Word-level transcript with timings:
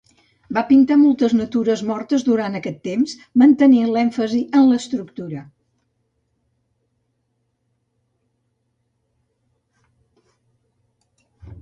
Va 0.57 0.61
pintar 0.69 0.95
moltes 0.99 1.33
natures 1.39 1.81
mortes 1.89 2.23
durant 2.29 2.59
aquest 2.59 2.79
temps, 2.87 3.13
mantenint 3.41 3.91
l'èmfasi 3.97 4.39
en 4.61 4.65
l'estructura. 4.71 5.43